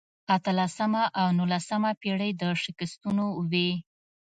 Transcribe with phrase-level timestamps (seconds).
[0.35, 3.69] اتلسمه او نولسمه پېړۍ د شکستونو وې.